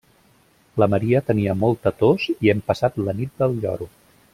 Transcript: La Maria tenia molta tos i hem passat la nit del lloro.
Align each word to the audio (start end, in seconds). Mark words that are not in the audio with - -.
La 0.83 0.87
Maria 0.93 1.21
tenia 1.27 1.55
molta 1.65 1.93
tos 2.01 2.27
i 2.37 2.53
hem 2.55 2.67
passat 2.73 3.01
la 3.09 3.19
nit 3.23 3.41
del 3.45 3.59
lloro. 3.67 3.93